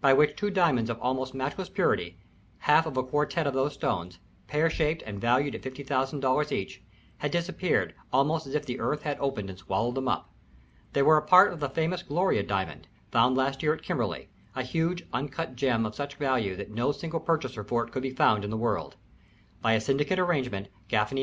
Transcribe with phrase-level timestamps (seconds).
[0.00, 2.16] by which two diamonds of almost matchless purity
[2.56, 6.82] half of a quartet of these stones pear shaped and valued at $50,000 each,
[7.18, 10.32] had disappeared almost as if the earth had opened and swallowed them up.
[10.94, 14.62] They were a part of the famous Gloria Diamond, found last year at Kimberley, a
[14.62, 18.42] huge, uncut gem of such value that no single purchaser for it could be found
[18.44, 18.96] in the world.
[19.60, 21.22] By a syndicate arrangement Gaffany